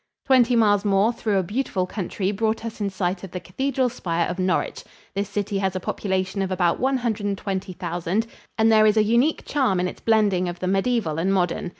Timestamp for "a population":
5.75-6.41